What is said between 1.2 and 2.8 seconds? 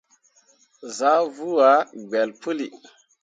vuu ah gbelle puli.